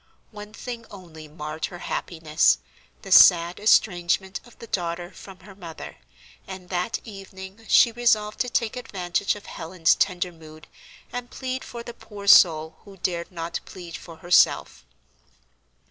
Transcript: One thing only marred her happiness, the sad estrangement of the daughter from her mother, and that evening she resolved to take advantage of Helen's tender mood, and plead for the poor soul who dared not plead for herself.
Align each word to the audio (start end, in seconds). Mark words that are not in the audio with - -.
One 0.31 0.51
thing 0.51 0.87
only 0.89 1.27
marred 1.27 1.65
her 1.67 1.77
happiness, 1.77 2.57
the 3.03 3.11
sad 3.11 3.59
estrangement 3.59 4.39
of 4.47 4.57
the 4.57 4.65
daughter 4.65 5.11
from 5.11 5.41
her 5.41 5.53
mother, 5.53 5.97
and 6.47 6.69
that 6.69 6.97
evening 7.05 7.63
she 7.67 7.91
resolved 7.91 8.39
to 8.39 8.49
take 8.49 8.75
advantage 8.75 9.35
of 9.35 9.45
Helen's 9.45 9.93
tender 9.93 10.31
mood, 10.31 10.65
and 11.13 11.29
plead 11.29 11.63
for 11.63 11.83
the 11.83 11.93
poor 11.93 12.25
soul 12.25 12.77
who 12.83 12.97
dared 12.97 13.31
not 13.31 13.59
plead 13.65 13.95
for 13.95 14.15
herself. 14.15 14.87